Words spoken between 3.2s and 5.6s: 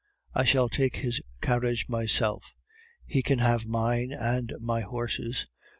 can have mine and my horses.